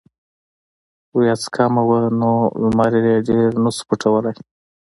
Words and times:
وريځ 1.15 1.43
کمه 1.55 1.81
وه 1.89 2.01
نو 2.19 2.31
نمر 2.61 2.93
يې 3.07 3.15
ډېر 3.29 3.49
نۀ 3.63 3.71
شو 3.75 3.83
پټولے 3.89 4.31
ـ 4.35 4.39